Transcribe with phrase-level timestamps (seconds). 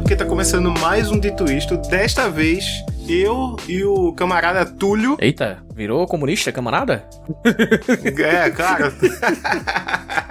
[0.00, 1.76] Porque tá começando mais um Dito Isto.
[1.76, 2.64] Desta vez,
[3.08, 5.16] eu e o camarada Túlio.
[5.20, 7.04] Eita, virou comunista, camarada?
[7.44, 8.92] É, claro.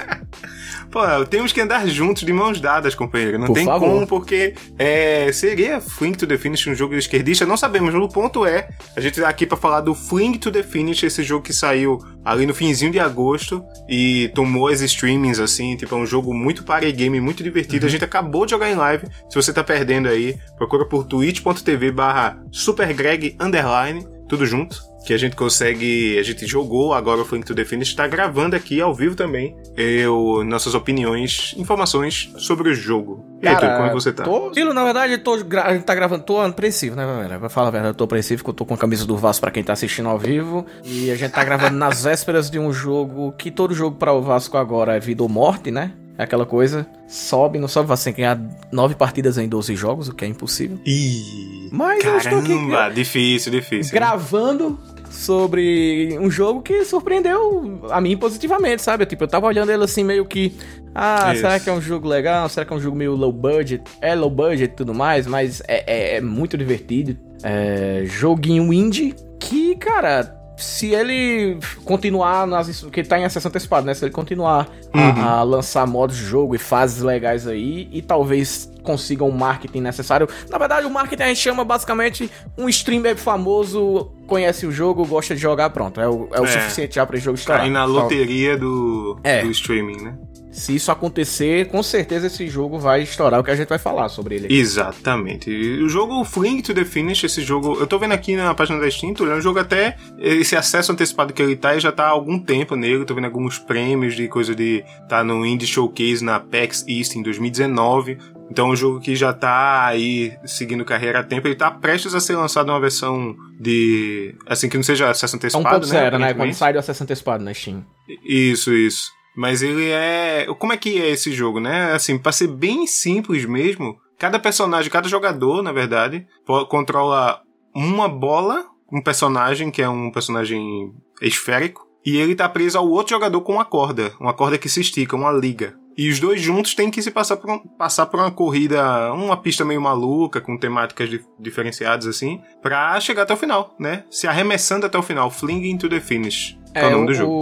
[0.94, 3.40] Pô, temos que andar juntos de mãos dadas, companheiro.
[3.40, 3.90] Não Por tem favor.
[3.90, 7.48] como, porque é, seria Fling to the Finish um jogo esquerdista?
[7.48, 10.52] Não sabemos, mas o ponto é, a gente tá aqui pra falar do Fling to
[10.52, 15.40] the Finish, esse jogo que saiu ali no finzinho de agosto e tomou as streamings,
[15.40, 17.88] assim, tipo, é um jogo muito party game, muito divertido.
[17.88, 19.08] A gente acabou de jogar em live.
[19.28, 25.18] Se você tá perdendo aí, procura por twitch.tv barra supergreg underline, tudo junto que a
[25.18, 26.18] gente consegue.
[26.18, 29.56] A gente jogou agora o Flank to the Finish, está gravando aqui ao vivo também
[29.76, 33.26] eu, nossas opiniões, informações sobre o jogo.
[33.42, 34.24] E aí, Túlio, como é que você tá?
[34.24, 34.54] Tô...
[34.54, 35.64] Filo, na verdade, tô gra...
[35.64, 37.40] a gente tá gravando, tô apreensivo, né, galera?
[37.40, 39.42] Pra falar a verdade, eu tô apreensivo, porque eu tô com a camisa do Vasco
[39.42, 40.66] pra quem tá assistindo ao vivo.
[40.84, 44.22] E a gente tá gravando nas vésperas de um jogo que todo jogo pra o
[44.22, 45.94] Vasco agora é vida ou morte, né?
[46.16, 48.40] É aquela coisa, sobe, não sobe, você tem que ganhar
[48.72, 50.80] nove partidas em 12 jogos, o que é impossível.
[50.86, 53.92] Ih, Mas eu estou aqui caramba, difícil, difícil.
[53.92, 54.78] gravando
[55.14, 59.06] sobre um jogo que surpreendeu a mim positivamente, sabe?
[59.06, 60.54] Tipo, eu tava olhando ele assim meio que.
[60.94, 61.42] Ah, Isso.
[61.42, 62.50] será que é um jogo legal?
[62.50, 63.84] Será que é um jogo meio low budget?
[64.02, 67.18] É low budget e tudo mais, mas é, é- é muito divertido.
[67.44, 70.36] É, joguinho indie que, cara.
[70.58, 72.82] Se ele continuar nas.
[72.82, 73.94] Porque tá em acesso antecipado, né?
[73.94, 75.22] Se ele continuar a- Uhum.
[75.24, 80.28] a, lançar modos de jogo e fases legais aí, e talvez consiga um marketing necessário.
[80.50, 85.34] Na verdade, o marketing a gente chama basicamente um streamer famoso, conhece o jogo, gosta
[85.34, 86.00] de jogar, pronto.
[86.00, 86.48] É o, é o É.
[86.48, 87.62] suficiente já pra esse jogo estourar.
[87.62, 89.42] Cair na Então, loteria do, É.
[89.42, 90.16] do streaming, né?
[90.54, 94.08] Se isso acontecer, com certeza esse jogo vai estourar, o que a gente vai falar
[94.08, 94.46] sobre ele.
[94.46, 94.56] aqui.
[94.56, 95.50] Exatamente.
[95.50, 98.80] E o jogo Fling to the Finish, esse jogo, eu tô vendo aqui na página
[98.80, 102.06] da Steam, é um jogo até, esse acesso antecipado que ele tá, ele já tá
[102.06, 106.24] há algum tempo nele, tô vendo alguns prêmios de coisa de, tá no Indie Showcase
[106.24, 108.18] na PAX East em 2019,
[108.50, 112.14] então é um jogo que já tá aí seguindo carreira há tempo, ele tá prestes
[112.14, 116.00] a ser lançado uma versão de, assim, que não seja acesso antecipado, 1.0, né?
[116.10, 116.56] Quando aparentemente.
[116.58, 117.84] sai do acesso antecipado na Steam.
[118.24, 119.12] Isso, isso.
[119.36, 120.46] Mas ele é.
[120.60, 121.92] Como é que é esse jogo, né?
[121.94, 126.26] Assim, pra ser bem simples mesmo, cada personagem, cada jogador, na verdade,
[126.70, 127.42] controla
[127.76, 133.16] uma bola, um personagem que é um personagem esférico, e ele tá preso ao outro
[133.16, 135.76] jogador com uma corda, uma corda que se estica, uma liga.
[135.98, 139.38] E os dois juntos têm que se passar por, um- passar por uma corrida, uma
[139.38, 144.04] pista meio maluca, com temáticas dif- diferenciadas assim, pra chegar até o final, né?
[144.10, 146.58] Se arremessando até o final, flinging to the finish.
[146.74, 147.34] Que É, o nome do jogo.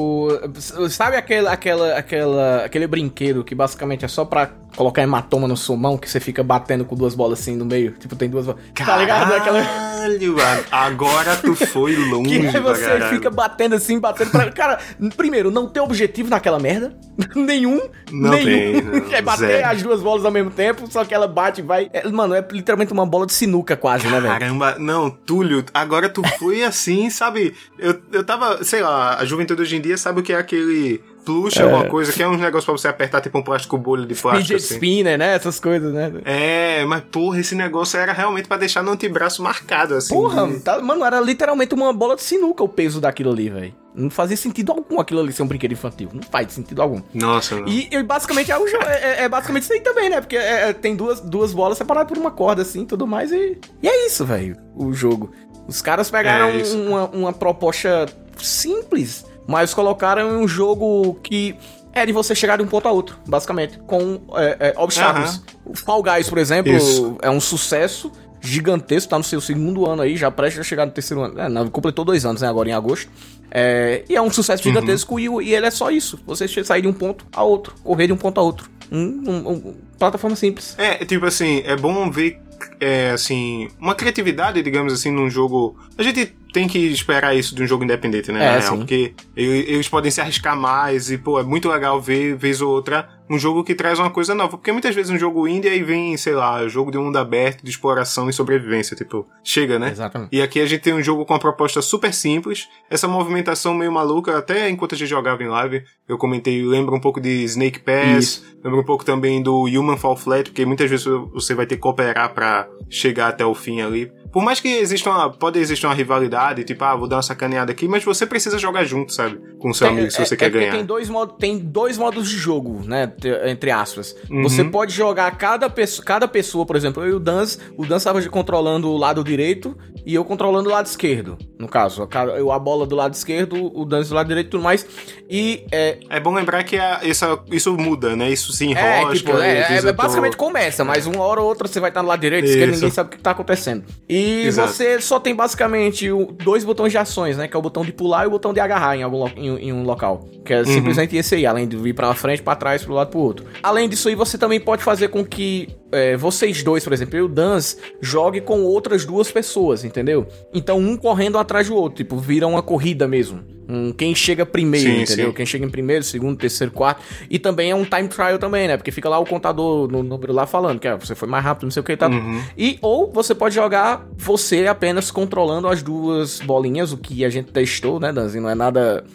[0.79, 5.57] o- sabe aquele, aquela, aquela, aquele brinquedo que basicamente é só pra colocar hematoma no
[5.57, 7.91] sua mão, que você fica batendo com duas bolas assim no meio?
[7.93, 8.61] Tipo, tem duas bolas.
[8.73, 9.33] Tá ligado?
[9.33, 9.63] Aquela...
[9.63, 10.63] Caralho, mano.
[10.71, 13.15] agora tu foi longe Que aí pra você caralho.
[13.15, 14.51] fica batendo assim, batendo pra.
[14.51, 14.79] Cara,
[15.15, 16.95] primeiro, não tem objetivo naquela merda.
[17.35, 17.79] Nenhum.
[18.11, 18.45] Não nenhum.
[18.45, 19.13] tem, não.
[19.13, 19.69] é bater Zero.
[19.69, 21.89] as duas bolas ao mesmo tempo, só que ela bate e vai.
[21.93, 24.33] É, mano, é literalmente uma bola de sinuca, quase, né, velho?
[24.33, 27.53] Caramba, não, Túlio, agora tu foi assim, sabe?
[27.77, 31.01] Eu, eu tava, sei lá, a juventude hoje em dia sabe o que é aquele
[31.25, 34.15] plush, alguma coisa, que é um negócio pra você apertar, tipo um plástico bolha de
[34.15, 34.73] plástico, Fidget assim.
[34.75, 35.35] spinner, né?
[35.35, 36.11] Essas coisas, né?
[36.25, 40.13] É, mas porra, esse negócio era realmente pra deixar no antebraço marcado, assim.
[40.13, 43.75] Porra, de- tá- mano, era literalmente uma bola de sinuca o peso daquilo ali, velho.
[43.93, 46.09] Não fazia sentido algum aquilo ali ser um brinquedo infantil.
[46.13, 47.01] Não faz sentido algum.
[47.13, 47.67] Nossa, não.
[47.67, 50.21] E, e basicamente é, jo- é- é- é basicamente isso aí também, né?
[50.21, 53.31] Porque é- é- tem duas, duas bolas separadas por uma corda, assim, tudo mais.
[53.33, 55.33] E, e é isso, velho, o jogo.
[55.67, 58.05] Os caras pegaram É uma, uma proposta
[58.37, 61.55] simples, mas colocaram em um jogo que
[61.93, 65.41] é de você chegar de um ponto a outro, basicamente, com é, é, obstáculos.
[65.65, 67.17] O Fall Guys, por exemplo, Isso.
[67.21, 70.91] é um sucesso gigantesco, tá no seu segundo ano aí, já prestes a chegar no
[70.91, 71.39] terceiro ano.
[71.39, 73.09] É, não, completou dois anos, né, agora em agosto.
[73.51, 76.19] É, e é um sucesso gigantesco e, e ele é só isso.
[76.25, 78.69] Você sair de um ponto a outro, correr de um ponto a outro.
[78.91, 78.97] Um,
[79.27, 80.75] um- um- plataforma simples.
[80.77, 82.39] É, tipo assim, é bom ver,
[82.79, 85.77] é, assim, uma criatividade, digamos assim, num jogo.
[85.97, 88.43] A gente tem que esperar isso de um jogo independente, né?
[88.43, 92.35] É, real, porque ele- eles podem se arriscar mais e, pô, é muito legal ver,
[92.35, 94.57] vez ou outra, um jogo que traz uma coisa nova.
[94.57, 97.69] Porque muitas vezes um jogo indie aí vem, sei lá, jogo de mundo aberto, de
[97.69, 98.95] exploração e sobrevivência.
[98.95, 99.89] Tipo, chega, né?
[99.91, 100.29] Exatamente.
[100.35, 103.91] E aqui a gente tem um jogo com uma proposta super simples, essa movimentação meio
[103.91, 107.79] maluca, até enquanto a gente jogava em live, eu comentei, lembra um pouco de Snake
[107.79, 111.75] Pass, lembra um pouco também do Human Fall Flat, porque muitas vezes você vai ter
[111.75, 114.11] que cooperar pra chegar até o fim ali.
[114.31, 117.71] Por mais que exista uma, pode existir uma rivalidade, tipo, ah, vou dar uma sacaneada
[117.71, 119.37] aqui, mas você precisa jogar junto, sabe?
[119.59, 120.71] Com o seu Tem- amigo, se é- você é quer ganhar.
[120.71, 123.11] Tem dois, modos, tem dois modos de jogo, né?
[123.47, 124.15] Entre aspas.
[124.29, 124.43] Uhum.
[124.43, 127.59] Você pode jogar cada, pesso- cada pessoa, por exemplo, eu e o Dans.
[127.77, 131.37] O Dans estava controlando o lado direito e eu controlando o lado esquerdo.
[131.59, 132.07] No caso,
[132.37, 134.85] eu a bola do lado esquerdo, o Dans do lado direito e tudo mais.
[135.29, 138.29] E é, É bom lembrar que a- essa, isso muda, né?
[138.31, 139.15] Isso se É, enrosca.
[139.15, 142.19] tipo, é, é, basicamente começa, mas uma hora ou outra você vai estar no lado
[142.19, 142.79] direito, esquerdo, Isso.
[142.81, 143.83] ninguém sabe o que tá acontecendo.
[144.09, 144.73] E Exato.
[144.73, 146.09] você só tem basicamente
[146.43, 147.47] dois botões de ações, né?
[147.47, 149.73] Que é o botão de pular e o botão de agarrar em algum em, em
[149.73, 150.25] um local.
[150.43, 150.65] Que é Uhum.
[150.65, 153.45] simplesmente esse aí, além de vir pra frente, pra trás, pro lado pro outro.
[153.61, 157.21] Além disso aí, você também pode fazer com que é, vocês dois, por exemplo, e
[157.21, 160.27] o Dans, jogue com outras duas pessoas, entendeu?
[160.53, 163.43] Então um correndo atrás do outro, tipo, vira uma corrida mesmo.
[163.71, 165.27] Um, quem chega primeiro, Sim, entendeu?
[165.27, 165.33] sim.
[165.33, 167.01] Quem chega em primeiro, segundo, terceiro, quarto.
[167.29, 168.75] E também é um time trial também, né?
[168.75, 171.63] Porque fica lá o contador no número lá falando que ah, você foi mais rápido,
[171.63, 172.11] não sei o que e tal.
[172.11, 172.41] Uhum.
[172.57, 177.51] E ou você pode jogar você apenas controlando as duas bolinhas, o que a gente
[177.51, 178.43] testou, né, Danzinho?
[178.43, 179.05] Não é nada.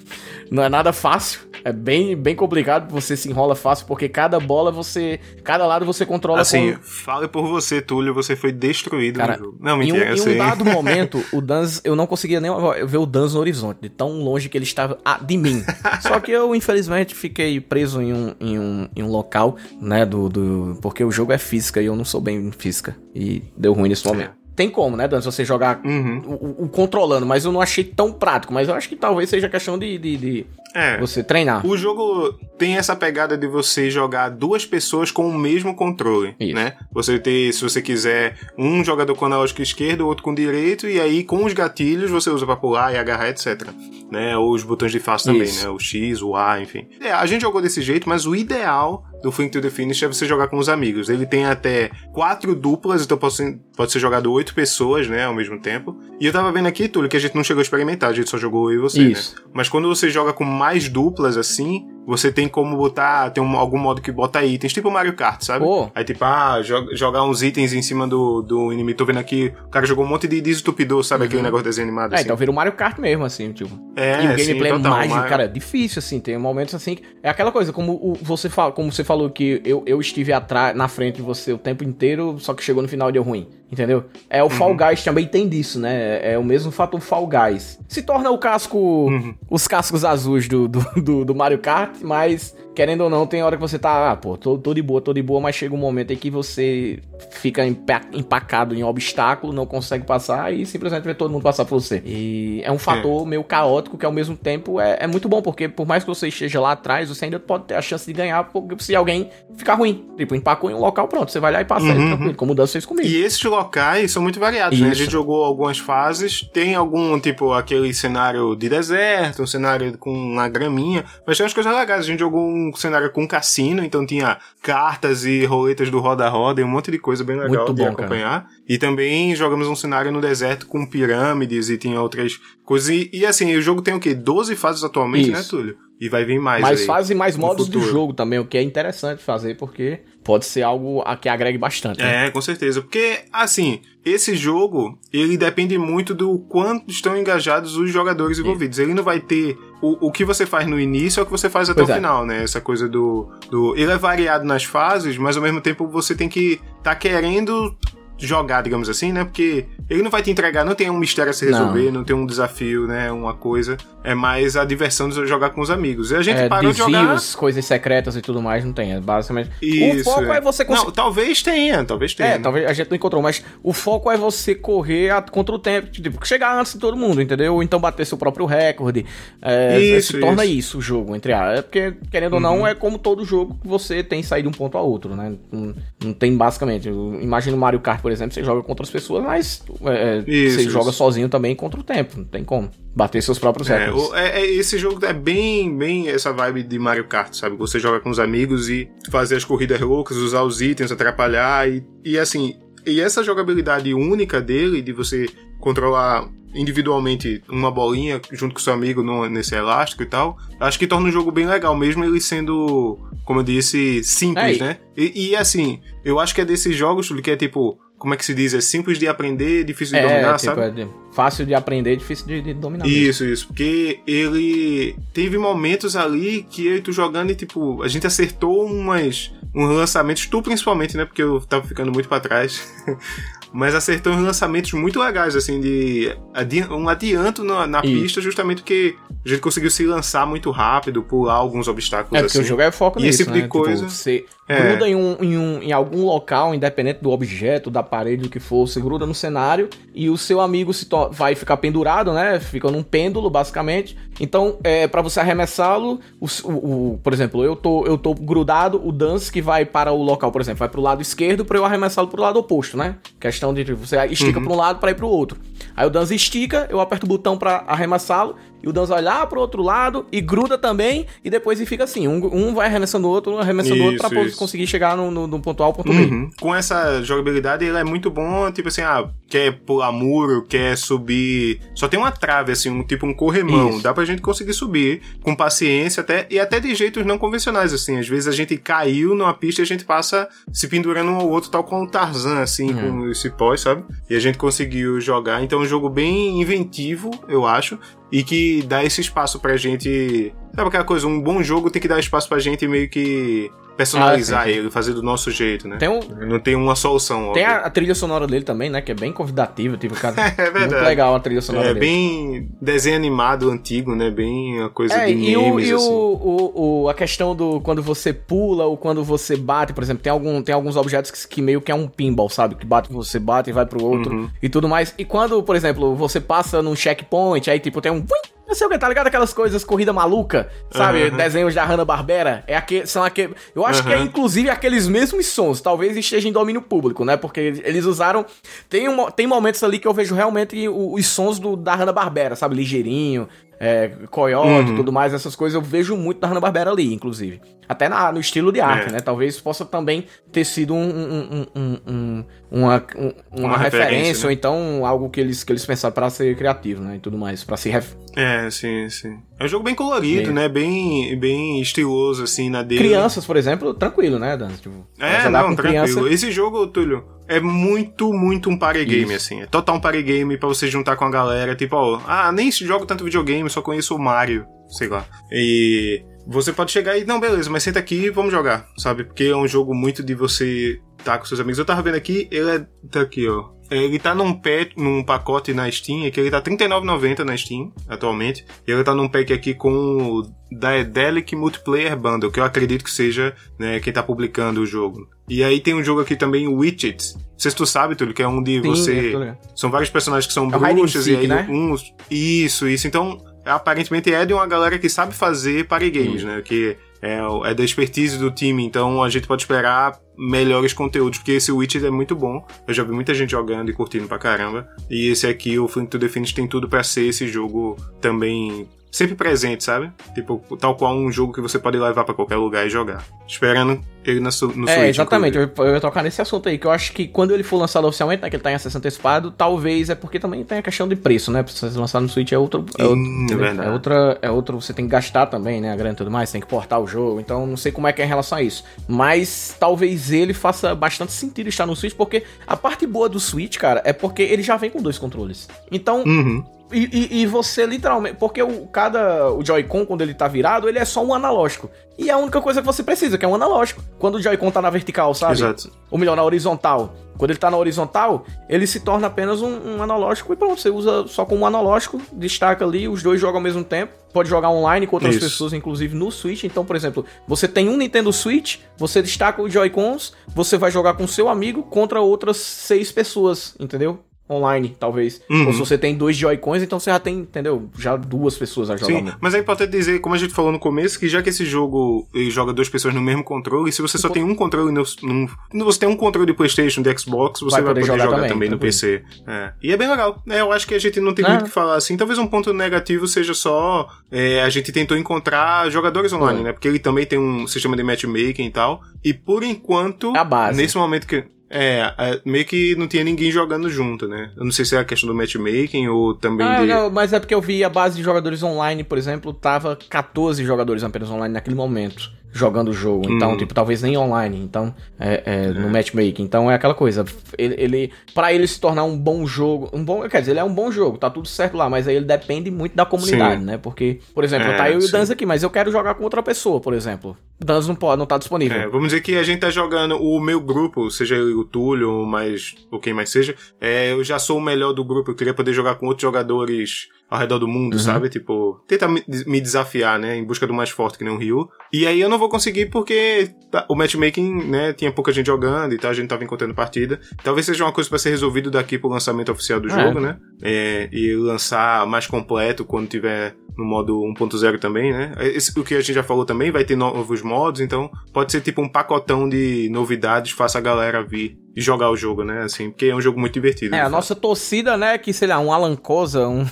[0.50, 1.40] Não é nada fácil.
[1.64, 5.18] É bem, bem complicado, você se enrola fácil, porque cada bola você.
[5.42, 6.82] Cada lado você controla Assim, com.
[6.82, 9.58] fale por você, Túlio, você foi destruído Cara, no jogo.
[9.60, 12.50] Não, Em um, mentira, em um dado momento, o Danz, eu não conseguia nem
[12.86, 15.64] ver o Danz no horizonte, de tão longe que ele estava ah, de mim.
[16.00, 20.28] Só que eu, infelizmente, fiquei preso em um, em um, em um local, né, do,
[20.28, 20.78] do...
[20.80, 22.96] Porque o jogo é física e eu não sou bem em física.
[23.12, 24.45] E deu ruim nesse momento.
[24.56, 26.22] Tem como, né, Danz, você jogar Uhum.
[26.26, 26.32] o,
[26.62, 28.52] o- o controlando, mas eu não achei tão prático.
[28.54, 30.98] Mas eu acho que talvez seja questão de, de, de É.
[30.98, 31.64] você treinar.
[31.66, 36.54] O jogo tem essa pegada de você jogar duas pessoas com o mesmo controle, Isso.
[36.54, 36.72] né?
[36.92, 41.22] Você ter, se você quiser, um jogador com analógico esquerdo, outro com direito, e aí
[41.22, 43.68] com os gatilhos você usa pra pular e agarrar, etc.
[44.10, 44.36] Né?
[44.38, 45.64] Ou os botões de face também, Isso.
[45.64, 45.70] né?
[45.70, 46.86] O X, o A, enfim.
[47.00, 50.06] É, a gente jogou desse jeito, mas o ideal do Fink to the Finish é
[50.06, 51.08] você jogar com os amigos.
[51.08, 55.24] Ele tem até quatro duplas, então pode ser, pode ser jogado oito pessoas, né?
[55.24, 55.98] Ao mesmo tempo.
[56.20, 58.30] E eu tava vendo aqui, Túlio, que a gente não chegou a experimentar, a gente
[58.30, 59.34] só jogou eu e você, Isso.
[59.34, 59.42] né?
[59.52, 63.30] Mas quando você joga com mais duplas assim, você tem como botar.
[63.30, 65.64] Tem um- algum modo que bota itens, tipo Mario Kart, sabe?
[65.64, 65.90] Pô.
[65.94, 68.96] Aí tipo, ah, jo- jogar uns itens em cima do, do inimigo.
[68.96, 71.24] Tô vendo aqui, o cara jogou um monte de desentupidor, sabe?
[71.24, 72.24] Aquele negócio de desenho animado É, assim.
[72.24, 73.70] então vira o Mario Kart mesmo, assim, tipo.
[73.96, 76.20] É, e o sim, gameplay total, mágico, Mario- cara, é difícil, assim.
[76.20, 76.94] Tem momentos assim.
[76.94, 80.32] que- É aquela coisa, como o, você fala, como você falou que eu, eu estive
[80.32, 83.48] atrás, na frente de você o tempo inteiro, só que chegou no final deu ruim.
[83.70, 84.04] Entendeu?
[84.30, 84.76] É o Fall Uhum.
[84.76, 86.32] Guys também tem disso, né?
[86.32, 87.80] É o mesmo fator Fall Guys.
[87.88, 88.78] Se torna o casco.
[88.78, 89.34] Uhum.
[89.50, 92.54] Os cascos azuis do, do, do, do Mario Kart, mas.
[92.74, 95.14] Querendo ou não, tem hora que você tá, ah, pô, tô, tô de boa, tô
[95.14, 99.66] de boa, mas chega um momento em que você fica empa- empacado em obstáculo, não
[99.66, 102.02] consegue passar e simplesmente vê todo mundo passar por você.
[102.04, 105.68] E é um fator meio caótico que ao mesmo tempo é, é muito bom, porque
[105.68, 108.50] por mais que você esteja lá atrás, você ainda pode ter a chance de ganhar
[108.78, 110.04] se alguém ficar ruim.
[110.16, 112.06] Tipo, empacou em um local, pronto, você vai lá e passa Uhum.
[112.08, 113.06] tranquilo, como o Dan fez comigo.
[113.08, 114.88] E esses locais são muito variados, né?
[114.88, 115.02] A Isso.
[115.02, 120.48] gente jogou algumas fases, tem algum, tipo, aquele cenário de deserto, um cenário com uma
[120.48, 122.00] graminha, mas tem umas coisas legais.
[122.00, 126.64] A gente jogou um cenário com cassino, então tinha cartas e roletas do roda-roda e
[126.64, 128.48] um monte de coisa bem legal Muito de bom, acompanhar.
[128.68, 132.88] E também jogamos um cenário no deserto com pirâmides e tinha outras coisas.
[132.88, 134.12] E, e, assim, o jogo tem o quê?
[134.12, 135.50] 12 fases atualmente, né, Isso.
[135.50, 135.76] Túlio?
[136.00, 137.86] E vai vir mais mais fases e mais modos futuro.
[137.86, 142.02] jogo também, o que é interessante fazer, porque pode ser algo a que agregue bastante.
[142.02, 142.26] né?
[142.26, 142.82] É, com certeza.
[142.82, 148.80] Porque, assim, esse jogo, ele depende muito do quanto estão engajados os jogadores envolvidos.
[148.80, 149.56] Ele não vai ter.
[149.80, 151.92] O, o que você faz no início é o que você faz até Pois o
[151.92, 151.96] é.
[151.96, 152.42] final, né?
[152.42, 153.76] Essa coisa do, do.
[153.76, 157.76] Ele é variado nas fases, mas ao mesmo tempo você tem que tá querendo
[158.18, 159.24] jogar, digamos assim, né?
[159.24, 161.52] Porque ele não vai te entregar, não tem um mistério a se Não.
[161.58, 163.10] resolver, não, tem um desafio, né?
[163.12, 163.76] Uma coisa.
[164.02, 166.10] É mais a diversão de jogar com os amigos.
[166.12, 167.00] E a gente É, parou de jogar.
[167.02, 168.92] desvios, coisas secretas e tudo mais, não tem.
[168.94, 169.50] É basicamente.
[169.60, 170.86] Isso, o foco é, você conseguir.
[170.86, 172.28] Não, talvez tenha, talvez tenha.
[172.30, 172.40] É, né?
[172.42, 175.88] talvez a gente não encontrou, mas o foco é você correr a- contra o tempo,
[175.90, 177.54] tipo, chegar antes de todo mundo, entendeu?
[177.54, 179.04] Ou então bater seu próprio recorde.
[179.42, 180.52] É, Isso, se torna isso.
[180.52, 180.58] Uhum.
[180.58, 181.52] isso o jogo, entre a.
[181.54, 184.58] É porque, querendo ou não, é como todo jogo que você tem saído de um
[184.58, 185.34] ponto a outro, né?
[185.50, 186.88] Não, não tem basicamente.
[186.88, 190.54] eu Imagina o Mario Kart, por exemplo, você joga contra as pessoas, mas é, Isso,
[190.54, 190.70] você isso.
[190.70, 192.18] joga sozinho também contra o tempo.
[192.18, 192.70] Não tem como.
[192.94, 194.12] Bater seus próprios É, recordes.
[194.12, 197.56] é- é- esse jogo é bem, bem essa vibe de Mario Kart, sabe?
[197.56, 201.84] Você joga com os amigos e fazer as corridas loucas, usar os itens, atrapalhar e,
[202.04, 202.54] e assim.
[202.86, 209.02] E essa jogabilidade única dele, de você controlar individualmente uma bolinha junto com seu amigo
[209.02, 212.98] no, nesse elástico e tal, acho que torna o jogo bem legal, mesmo ele sendo,
[213.24, 214.76] como eu disse, simples, É, né?
[214.96, 218.24] E, e, assim, eu acho que é desses jogos que é tipo, como é que
[218.24, 218.54] se diz?
[218.54, 220.82] É simples de aprender, difícil de É, dominar, tipo, sabe?
[220.82, 222.84] é fácil de aprender, difícil de, de dominar.
[222.84, 222.96] mesmo.
[223.02, 223.48] Isso, isso.
[223.48, 228.64] Porque ele teve momentos ali que eu e tu jogando e, tipo, a gente acertou
[228.64, 231.04] umas, uns lançamentos, tu principalmente, né?
[231.04, 232.62] Porque eu tava ficando muito pra trás.
[233.52, 238.58] Mas acertou uns lançamentos muito legais, assim, de adi- um adianto na, na pista, justamente
[238.62, 242.44] porque a gente conseguiu se lançar muito rápido, pular alguns obstáculos É porque assim.
[242.44, 243.42] o jogo é foco E nisso, esse tipo né?
[243.42, 244.68] de coisa- Tipo, você É.
[244.68, 248.38] gruda em, um, em, um, em algum local, independente do objeto, da parede, do que
[248.38, 252.38] for, você gruda no cenário e o seu amigo se vai ficar pendurado, né?
[252.38, 253.96] Fica num pêndulo, basicamente.
[254.20, 258.80] Então, é, para você arremessá-lo, o, o- o- por exemplo, eu tô, eu tô grudado,
[258.86, 261.64] o Dance que vai para o local, por exemplo, vai pro lado esquerdo para eu
[261.64, 262.96] arremessá-lo pro lado oposto, né?
[263.20, 265.38] Questão de você estica pra um lado para ir pro outro.
[265.76, 269.24] Aí o Dance estica, eu aperto o botão para arremessá-lo e o Dance vai lá
[269.26, 273.10] pro outro lado e gruda também e depois fica assim, um, um vai arremessando o
[273.10, 275.72] outro, um arremessando o outro pra Isso, conseguir chegar no, no, no ponto A ao
[275.72, 275.98] ponto B.
[276.04, 276.30] Uhum.
[276.40, 281.60] Com essa jogabilidade, ele é muito bom, tipo assim, ah, quer pular muro, quer subir.
[281.74, 283.70] Só tem uma trave, assim, um tipo um corremão.
[283.70, 283.82] Isso.
[283.82, 287.98] Dá pra gente conseguir subir com paciência até, e até de jeitos não convencionais, assim.
[287.98, 291.28] Às vezes a gente caiu numa pista e a gente passa se pendurando um ao
[291.28, 293.00] outro, tal como o Tarzan, assim, Uhum.
[293.02, 293.84] com esse pós, sabe?
[294.10, 295.42] E a gente conseguiu jogar.
[295.42, 297.78] Então é um jogo bem inventivo, eu acho.
[298.10, 300.32] E que dá esse espaço pra gente.
[300.56, 301.06] Sabe aquela coisa?
[301.06, 304.58] Um bom jogo tem que dar espaço pra gente meio que personalizar Ah, sim, sim.
[304.58, 305.76] ele, fazer do nosso jeito, né?
[305.76, 308.80] Tem, um, Não tem uma solução, tem a, a trilha sonora dele também, né?
[308.80, 310.14] Que é bem convidativa, tipo, cara.
[310.38, 310.58] É verdade.
[310.72, 311.80] Muito legal a trilha sonora É dele.
[311.80, 314.10] bem desenho animado antigo, né?
[314.10, 315.90] Bem a coisa É, de e, o, memes, e o, assim.
[315.92, 316.52] o,
[316.84, 320.40] o- a questão do quando você pula ou quando você bate, por exemplo, tem, algum,
[320.40, 322.54] tem alguns objetos que, que meio que é um pinball, sabe?
[322.54, 324.30] Que bate, você bate e vai pro outro Uhum.
[324.42, 324.94] e tudo mais.
[324.96, 328.02] E quando, por exemplo, você passa num checkpoint, aí tipo tem um.
[328.46, 329.08] Não sei o que, tá ligado?
[329.08, 331.02] Aquelas coisas, corrida maluca, sabe?
[331.08, 331.16] Aham.
[331.16, 332.44] Desenhos da Hanna-Barbera.
[332.46, 335.60] É aquele, são aquele, eu acho que é inclusive aqueles mesmos sons.
[335.60, 337.16] Talvez esteja em domínio público, né?
[337.16, 338.24] Porque eles usaram.
[338.68, 342.54] Tem, um, tem momentos ali que eu vejo realmente os sons do, da Hanna-Barbera, sabe?
[342.54, 344.76] Ligeirinho, é, Coyote e Uhum.
[344.76, 347.40] tudo mais, essas coisas eu vejo muito da Hanna-Barbera ali, inclusive.
[347.68, 348.92] Até na- no estilo de arte, É.
[348.92, 349.00] né?
[349.00, 354.20] Talvez possa também ter sido um, um- um- um- um- uma, um- uma, Uma referência,
[354.22, 354.26] né?
[354.26, 356.96] ou então algo que eles, que eles pensaram pra ser criativo, né?
[356.96, 357.94] E tudo mais, pra se ref...
[358.14, 359.18] É, sim, sim.
[359.38, 360.48] É um jogo bem colorido, né?
[360.48, 362.80] Bem, bem estiloso, assim, na dele.
[362.84, 364.48] Crianças, por exemplo, tranquilo, né, Dan?
[364.50, 365.56] Tipo, É, não, tranquilo.
[365.56, 369.14] criança- Esse jogo, Túlio, é muito, muito um party game, Isso.
[369.14, 369.42] assim.
[369.42, 371.54] É total um party game pra você juntar com a galera.
[371.54, 375.04] Tipo, ó, ah, nem jogo tanto videogame, só conheço o Mario, sei lá.
[375.32, 379.04] E você pode chegar e, não, beleza, mas senta aqui e vamos jogar, sabe?
[379.04, 381.58] Porque é um jogo muito de você tá com seus amigos.
[381.58, 382.66] Eu tava vendo aqui, ele é.
[382.90, 383.55] Tá aqui, ó.
[383.70, 388.44] Ele tá num, pack, num pacote na Steam, que ele tá R$39,90 na Steam, atualmente.
[388.66, 392.90] E ele tá num pack aqui com o Daedalic Multiplayer Bundle, que eu acredito que
[392.90, 395.08] seja né, quem tá publicando o jogo.
[395.28, 397.14] E aí tem um jogo aqui também, Witches.
[397.14, 399.00] Não sei se tu sabe, Túlio, que é um de Sim, você...
[399.00, 399.38] ligado.
[399.54, 401.46] São vários personagens que são É bruxas e seek, aí né?
[401.50, 401.92] uns.
[402.10, 402.86] Isso, isso.
[402.86, 406.26] Então, aparentemente é de uma galera que sabe fazer party games, Isso.
[406.26, 406.42] né?
[406.42, 411.32] Que é, é da expertise do time, então a gente pode esperar melhores conteúdos, porque
[411.32, 412.46] esse Witcher é muito bom.
[412.66, 414.66] Eu já vi muita gente jogando e curtindo pra caramba.
[414.90, 418.66] E esse aqui, o Flint to the Finish, tem tudo pra ser esse jogo também
[418.96, 419.90] sempre presente, sabe?
[420.14, 423.04] Tipo, tal qual um jogo que você pode levar pra qualquer lugar e jogar.
[423.28, 425.36] Esperando ele na su- no É, Switch, exatamente.
[425.36, 425.52] inclusive.
[425.58, 427.86] Eu, eu ia tocar nesse assunto aí, que eu acho que quando ele for lançado
[427.86, 430.88] oficialmente, né, que ele tá em acesso antecipado, talvez é porque também tem a questão
[430.88, 431.42] de preço, né?
[431.42, 432.64] Pra você lançar no Switch é outro.
[432.78, 433.26] É, outro, Hum,
[433.62, 434.18] é é outra.
[434.22, 434.60] É outro.
[434.60, 435.72] Você tem que gastar também, né?
[435.72, 437.20] A grana e tudo mais, tem que portar o jogo.
[437.20, 438.64] Então não sei como é que é em relação a isso.
[438.88, 443.58] Mas talvez ele faça bastante sentido estar no Switch, porque a parte boa do Switch,
[443.58, 445.48] cara, é porque ele já vem com dois controles.
[445.70, 446.44] Então, Uhum.
[446.72, 446.84] E,
[447.18, 448.16] e- e você literalmente.
[448.16, 449.30] Porque o, cada.
[449.32, 451.70] O Joy-Con, quando ele tá virado, ele é só um analógico.
[451.98, 453.82] E é a única coisa que você precisa, que é um analógico.
[453.98, 455.34] Quando o Joy-Con tá na vertical, sabe?
[455.34, 455.70] Exato.
[455.90, 456.94] Ou melhor, na horizontal.
[457.16, 460.68] Quando ele tá na horizontal, ele se torna apenas um, um analógico e pronto, você
[460.68, 463.94] usa só como um analógico, destaca ali, os dois jogam ao mesmo tempo.
[464.12, 465.24] Pode jogar online com outras Isso.
[465.24, 466.44] pessoas, inclusive no Switch.
[466.44, 470.92] Então, por exemplo, você tem um Nintendo Switch, você destaca os Joy-Cons, você vai jogar
[470.94, 474.00] com seu amigo contra outras seis pessoas, entendeu?
[474.28, 475.20] Online, talvez.
[475.30, 475.46] Uhum.
[475.46, 477.70] Ou se você tem dois Joy-Cons, então você já tem, entendeu?
[477.78, 478.94] Já duas pessoas a jogar.
[478.94, 481.44] Sim, mas é importante dizer, como a gente falou no começo, que já que esse
[481.44, 485.28] jogo joga duas pessoas no mesmo controle, se você só tem um controle no, num,
[485.28, 488.28] se você tem um controle de PlayStation, de Xbox, você vai, poder, jogar, também, no
[488.28, 488.58] tranquilo.
[488.58, 489.02] PC.
[489.26, 489.52] É.
[489.62, 490.20] E é bem legal.
[490.26, 490.40] né?
[490.40, 491.28] eu acho que a gente não tem É.
[491.28, 491.96] muito o que falar assim.
[491.96, 496.52] Talvez um ponto negativo seja só é, a gente tentou encontrar jogadores online, né?
[496.52, 498.82] Porque ele também tem um sistema de matchmaking e tal.
[499.04, 500.56] E por enquanto, a base.
[500.60, 504.30] nesse momento que É, meio que não tinha ninguém jogando junto, né?
[504.36, 506.66] Eu não sei se é a questão do matchmaking ou também Ah, de...
[506.66, 510.44] não, mas é porque eu vi a base de jogadores online, por exemplo, tava 14
[510.44, 512.10] jogadores apenas online naquele momento.
[512.36, 513.36] Jogando o jogo, então, Hum.
[513.38, 516.22] tipo, talvez nem online, então, é, é, no matchmaking.
[516.22, 517.04] Então é aquela coisa,
[517.38, 520.44] ele, ele para ele se tornar um bom jogo, um bom, quer dizer, ele é
[520.44, 523.46] um bom jogo, tá tudo certo lá, mas aí ele depende muito da comunidade, Sim.
[523.46, 523.56] né?
[523.56, 524.90] Porque, por exemplo, É, tá eu e o.
[524.92, 527.16] Danz aqui, mas eu quero jogar com outra pessoa, por exemplo.
[527.40, 528.58] O Danz não pode, não tá disponível.
[528.58, 531.90] É, vamos dizer que a gente tá jogando o meu grupo, seja ele o Túlio
[531.90, 535.14] ou, mais, ou quem mais seja, é, eu já sou o melhor do grupo, eu
[535.14, 537.78] queria poder jogar com outros jogadores ao redor do mundo, Uhum.
[537.78, 538.08] sabe?
[538.08, 540.16] Tipo, tentar me, desafiar, né?
[540.16, 541.48] Em busca do mais forte, que nem o Ryu.
[541.72, 544.72] E aí eu não vou conseguir porque tá, o matchmaking, né?
[544.72, 547.00] Tinha pouca gente jogando e tal, a gente tava encontrando partida.
[547.22, 549.70] Talvez seja uma coisa pra ser resolvido daqui pro lançamento oficial do É.
[549.70, 550.16] jogo, né?
[550.42, 555.14] É, e lançar mais completo quando tiver no modo 1.0 também, né?
[555.18, 558.42] Esse, o que a gente já falou também, vai ter novos modos, então pode ser
[558.42, 562.42] tipo um pacotão de novidades, faça a galera vir e jogar o jogo, né?
[562.42, 563.74] Assim, porque é um jogo muito divertido.
[563.74, 563.92] É, de a fato.
[563.92, 566.44] nossa torcida, né, que, sei lá, um Alan Cosa, um,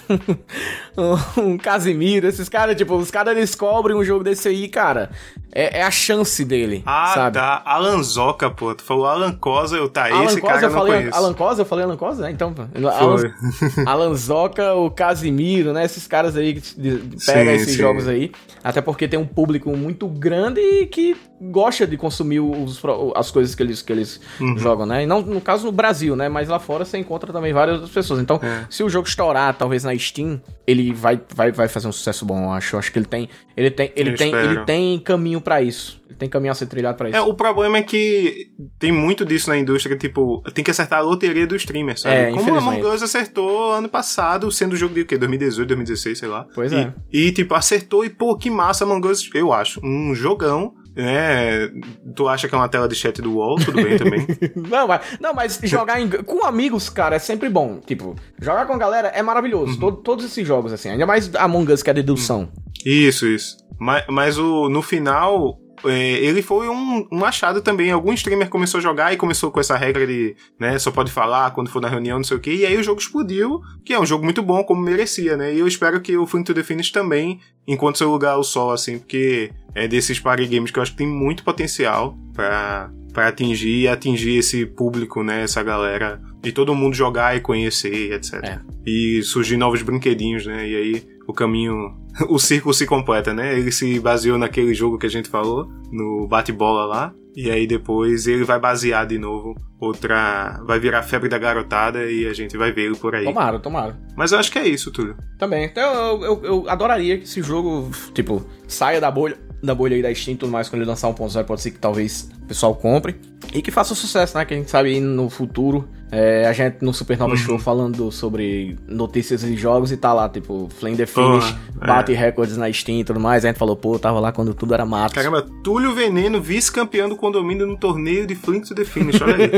[1.36, 5.10] um Casimiro, esses caras, tipo, os caras descobrem um jogo desse aí, cara,
[5.54, 7.38] é, é a chance dele, Ah, sabe?
[7.38, 7.62] tá.
[7.64, 8.74] Alan Zoca, pô.
[8.74, 10.06] Tu falou Alan Cosa, eu tá.
[10.06, 11.16] Alan esse Cosa, cara eu eu falei conheço.
[11.16, 12.30] Alan Cosa, eu falei Alan Cosa, né?
[12.32, 12.52] Então,
[12.92, 13.32] Alan.
[13.86, 15.84] Alan Zoca, o Casimiro, né?
[15.84, 17.78] Esses caras aí que pegam Sim, esses sim.
[17.78, 18.32] jogos aí.
[18.62, 22.80] Até porque tem um público muito grande e que gosta de consumir os,
[23.14, 24.56] as coisas que eles, que eles Uhum.
[24.58, 25.02] jogam, né?
[25.02, 26.28] E não, no caso no Brasil, né?
[26.28, 28.20] Mas lá fora você encontra também várias outras pessoas.
[28.20, 28.64] Então, É.
[28.70, 32.44] se o jogo estourar, talvez na Steam, ele vai, vai, vai fazer um sucesso bom,
[32.44, 32.74] eu acho.
[32.74, 33.28] Eu acho que ele tem.
[33.56, 34.50] Ele tem, ele Eu tem, espero.
[34.52, 36.02] ele tem caminho pra isso.
[36.08, 37.18] Ele tem caminho a ser trilhado pra isso.
[37.18, 38.48] É, o problema é que
[38.78, 42.14] tem muito disso na indústria, tipo, tem que acertar a loteria do streamer, sabe?
[42.16, 42.56] É, Como o.
[42.56, 45.16] Among Us acertou ano passado, sendo jogo de o quê?
[45.18, 46.46] 2018, 2016, sei lá.
[46.54, 46.94] Pois E- é.
[47.12, 49.80] E, tipo, acertou e, pô, que massa Among Us, eu acho.
[49.84, 51.70] Um jogão, né?
[52.14, 54.26] Tu acha que é uma tela de chat do UOL, tudo bem também.
[54.56, 57.80] Não, mas, não, mas jogar em- com amigos, cara, é sempre bom.
[57.84, 59.72] Tipo, jogar com a galera é maravilhoso.
[59.74, 59.78] Uhum.
[59.80, 60.90] Todo- todos esses jogos, assim.
[60.90, 62.48] Ainda mais Among Us, que é dedução.
[62.84, 63.56] Isso, isso.
[63.78, 67.90] Mas, mas o, no final, é, ele foi um, um achado também.
[67.90, 71.50] Algum streamer começou a jogar e começou com essa regra de, né, só pode falar
[71.52, 72.54] quando for na reunião, não sei o quê.
[72.54, 75.54] E aí o jogo explodiu, que é um jogo muito bom, como merecia, né?
[75.54, 78.70] E eu espero que o Fling to the Finish também encontre seu lugar ao sol,
[78.70, 83.28] assim, porque é desses party games que eu acho que tem muito potencial pra, pra
[83.28, 85.42] atingir e atingir esse público, né?
[85.42, 86.20] Essa galera.
[86.42, 88.34] E todo mundo jogar e conhecer, etc.
[88.42, 88.60] É.
[88.84, 90.68] E surgir novos brinquedinhos, né?
[90.68, 91.96] E aí o caminho
[92.28, 93.58] o círculo se completa, né?
[93.58, 97.14] Ele se baseou naquele jogo que a gente falou, no bate-bola lá.
[97.36, 100.60] E aí depois ele vai basear de novo outra.
[100.64, 103.24] Vai virar febre da garotada e a gente vai ver ele por aí.
[103.24, 103.98] Tomara, tomara.
[104.16, 105.16] Mas eu acho que é isso, Túlio.
[105.36, 105.64] Também.
[105.64, 110.02] Então eu, eu, eu adoraria que esse jogo, tipo, saia da bolha, da bolha aí
[110.02, 112.74] da Steam e tudo mais, quando ele lançar 1.0, pode ser que talvez o pessoal
[112.74, 113.16] compre.
[113.52, 114.44] E que faça sucesso, né?
[114.44, 115.88] Que a gente sabe aí no futuro.
[116.10, 120.68] é, a gente no Supernova Show falando sobre notícias de jogos e tá lá, tipo,
[120.78, 121.86] Flame the Finish, é.
[121.86, 123.44] bate recordes na Steam e tudo mais.
[123.44, 125.14] A gente falou, pô, tava lá quando tudo era mato.
[125.14, 129.50] Caramba, Túlio Veneno, vice-campeão do condomínio no torneio de Flint to the Finish, olha aí.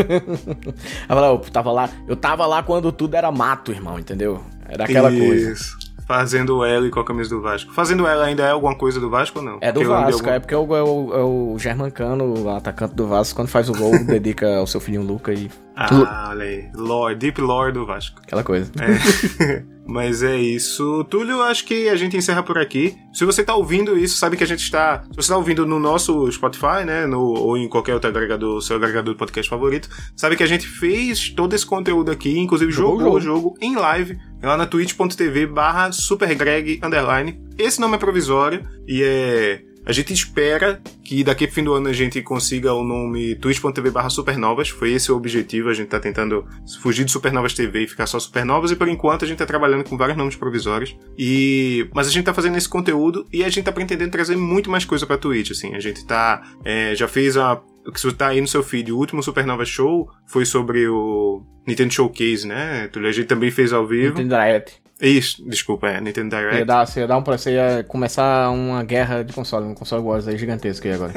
[1.08, 4.42] Eu tava lá, eu tava lá quando tudo era mato, irmão, entendeu?
[4.68, 5.54] Era aquela coisa.
[6.06, 7.72] Fazendo L com a camisa do Vasco.
[7.72, 9.58] Fazendo L ainda é alguma coisa do Vasco ou não?
[9.60, 12.48] É do Porque Vasco, algum- é porque é o, é o, é o Germancano, o
[12.50, 16.44] atacante do Vasco, quando faz o gol, dedica ao seu filhinho Luca e Ah, olha
[16.44, 16.70] aí.
[16.74, 18.18] Lore, Deep Lore do Vasco.
[18.22, 18.72] aquela coisa.
[18.80, 19.62] É.
[19.86, 21.04] Mas é isso.
[21.04, 22.96] Túlio, acho que a gente encerra por aqui.
[23.12, 25.04] Se você tá ouvindo isso, sabe que a gente está.
[25.12, 27.06] Se você tá ouvindo no nosso Spotify, né?
[27.06, 30.66] No, ou em qualquer outro agregador, seu agregador de podcast favorito, sabe que a gente
[30.66, 34.66] fez todo esse conteúdo aqui, inclusive Jogou jogou o o jogo em live, lá na
[34.66, 37.40] twitch.tv barra supergreg underline.
[37.56, 39.62] Esse nome é provisório e é.
[39.86, 43.90] A gente espera que daqui pro fim do ano a gente consiga o nome twitch.tv
[43.90, 44.68] barra supernovas.
[44.68, 45.68] Foi esse o objetivo.
[45.68, 46.44] A gente tá tentando
[46.80, 48.72] fugir de Supernovas TV e ficar só Supernovas.
[48.72, 50.96] E por enquanto a gente tá trabalhando com vários nomes provisórios.
[51.16, 51.88] E...
[51.94, 54.84] Mas a gente tá fazendo esse conteúdo e a gente tá pretendendo trazer muito mais
[54.84, 55.76] coisa pra Twitch, assim.
[55.76, 56.42] A gente tá...
[56.64, 57.62] é, já fez a...
[57.86, 61.94] O que tá aí no seu feed, o último Supernova Show foi sobre o Nintendo
[61.94, 62.90] Showcase, né?
[62.92, 64.18] A gente também fez ao vivo.
[64.18, 64.85] Nintendo Direct.
[65.00, 66.56] Isso, desculpa, é Nintendo Direct.
[66.58, 70.02] Ia dar, você ia dar um você ia começar uma guerra de console, um console
[70.02, 71.12] Wars aí gigantesco aí agora.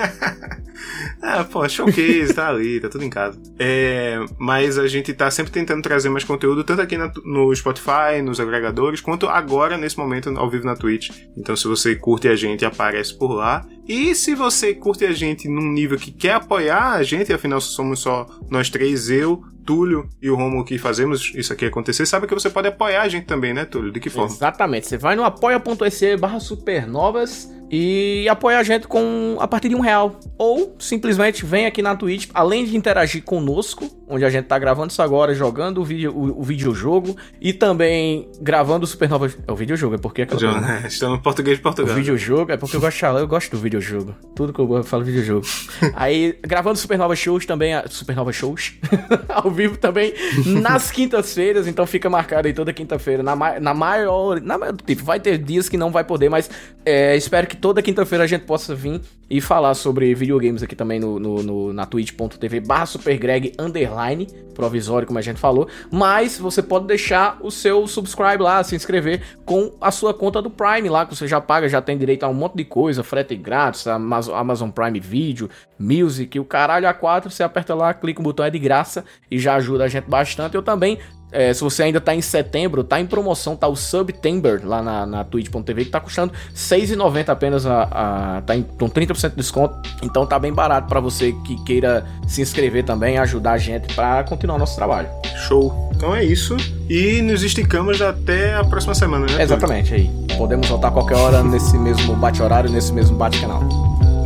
[1.21, 3.39] Ah, pô, showcase, tá ali, tá tudo em casa.
[3.57, 8.21] É, mas a gente tá sempre tentando trazer mais conteúdo, tanto aqui na- no Spotify,
[8.21, 11.11] nos agregadores, quanto agora, nesse momento, ao vivo na Twitch.
[11.37, 13.65] Então, se você curte a gente, aparece por lá.
[13.89, 17.99] E se você curte a gente num nível que quer apoiar a gente, afinal somos
[17.99, 22.34] só nós três, eu, Túlio e o Romulo que fazemos isso aqui acontecer, sabe que
[22.36, 23.91] você pode apoiar a gente também, né, Túlio?
[23.91, 24.30] De que forma?
[24.30, 24.86] Exatamente.
[24.86, 29.79] Você vai no apoia.se barra supernovas e apoia a gente com a partir de um
[29.79, 30.19] real.
[30.38, 34.91] Ou simplesmente vem aqui na Twitch, além de interagir conosco, onde a gente tá gravando
[34.91, 39.32] isso agora, jogando o, vídeo, o, o videojogo e também gravando o Supernova.
[39.47, 40.51] É o videojogo, é porque é que eu?
[40.88, 41.93] Estamos no português de Portugal.
[41.93, 44.15] O videojogo é porque eu gosto de falar, eu gosto do videojogo.
[44.36, 45.45] Tudo que eu falo videojogo.
[45.93, 48.73] Aí, gravando Supernova Shows também, Supernova Shows,
[49.29, 50.13] ao vivo também,
[50.45, 54.41] nas quintas-feiras, então fica marcado aí toda quinta-feira, na, na maior.
[54.41, 56.49] Na, tipo, vai ter dias que não vai poder, mas
[56.86, 61.00] é, espero que toda quinta-feira a gente possa vir e falar sobre videogames aqui também
[61.00, 65.67] no, no, no na twitch.tv barra supergreg underline, provisório, como a gente falou.
[65.91, 70.50] Mas você pode deixar o seu subscribe lá, se inscrever com a sua conta do
[70.50, 73.36] Prime lá, que você já paga, já tem direito a um monte de coisa, frete
[73.36, 78.45] grátis, Amazon Prime Video, Music, o caralho a quatro, você aperta lá, clica no botão,
[78.45, 80.56] é de graça e já ajuda a gente bastante.
[80.56, 80.98] Eu também
[81.31, 85.05] é, se você ainda tá em setembro, tá em promoção, tá o Subtember lá na,
[85.05, 89.77] na twitch.tv que tá custando R$6,90 apenas a, a, tá em, com 30% de desconto.
[90.01, 94.23] Então tá bem barato para você que queira se inscrever também, ajudar a gente para
[94.23, 95.07] continuar nosso trabalho.
[95.47, 95.89] Show.
[95.95, 96.55] Então é isso.
[96.89, 99.43] E nos esticamos até a próxima semana, né?
[99.43, 100.09] Exatamente, aí.
[100.37, 103.61] Podemos voltar qualquer hora nesse mesmo bate-horário, nesse mesmo bate-canal.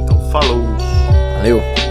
[0.04, 0.62] Então falou.
[1.38, 1.83] Valeu.